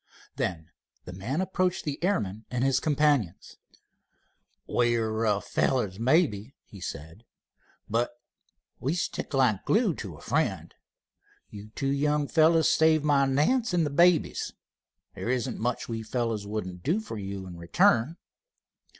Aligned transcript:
Then 0.35 0.71
the 1.05 1.13
man 1.13 1.41
approached 1.41 1.85
the 1.85 2.03
airman 2.03 2.45
and 2.49 2.63
his 2.63 2.79
companions. 2.79 3.57
"We're 4.65 5.11
rough 5.11 5.47
fellows, 5.47 5.99
maybe," 5.99 6.55
he 6.65 6.81
said, 6.81 7.23
"but 7.87 8.09
we 8.79 8.95
stick 8.95 9.31
like 9.35 9.63
glue 9.63 9.93
to 9.97 10.17
a 10.17 10.21
friend. 10.21 10.73
You 11.51 11.69
two 11.75 11.91
young 11.93 12.27
fellows 12.27 12.67
saved 12.71 13.05
my 13.05 13.27
Nance 13.27 13.75
and 13.75 13.85
the 13.85 13.91
babies. 13.91 14.53
There 15.13 15.29
isn't 15.29 15.59
much 15.59 15.87
we 15.87 16.01
fellows 16.01 16.47
wouldn't 16.47 16.81
do 16.81 16.99
for 16.99 17.19
you 17.19 17.45
in 17.45 17.55
return." 17.57 18.17